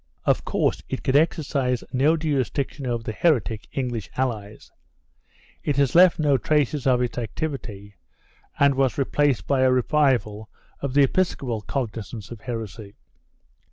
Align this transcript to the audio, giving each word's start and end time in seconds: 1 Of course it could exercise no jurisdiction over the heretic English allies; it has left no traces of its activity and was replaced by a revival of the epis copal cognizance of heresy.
1 0.23 0.31
Of 0.31 0.45
course 0.45 0.81
it 0.89 1.03
could 1.03 1.15
exercise 1.15 1.83
no 1.93 2.17
jurisdiction 2.17 2.87
over 2.87 3.03
the 3.03 3.11
heretic 3.11 3.67
English 3.71 4.09
allies; 4.17 4.71
it 5.61 5.75
has 5.77 5.93
left 5.93 6.17
no 6.17 6.39
traces 6.39 6.87
of 6.87 7.03
its 7.03 7.19
activity 7.19 7.97
and 8.59 8.73
was 8.73 8.97
replaced 8.97 9.45
by 9.45 9.61
a 9.61 9.71
revival 9.71 10.49
of 10.79 10.95
the 10.95 11.05
epis 11.05 11.37
copal 11.37 11.61
cognizance 11.61 12.31
of 12.31 12.41
heresy. 12.41 12.95